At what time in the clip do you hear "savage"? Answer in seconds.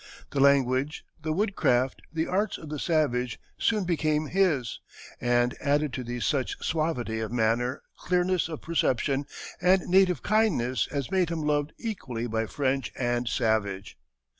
2.79-3.39, 13.29-13.95